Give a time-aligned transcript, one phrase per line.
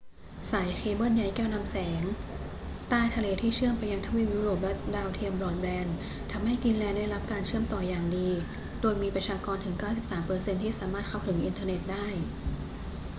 [0.51, 2.01] สายเคเบิลใยแก้วนำแสง
[2.89, 5.95] ใต้ทะเลที่เชื่อมไปยังทวีปยุโรปและดาวเทียมบรอดแบนด์
[6.31, 8.29] ทำให้กรีนแลนด์ได้รับการเชื่อมต่ออย่างดี
[8.81, 9.75] โดยมีประชากรถึง
[10.19, 12.07] 93% ที่สามารถเข้าถึงอินเทอร์เน็ตได้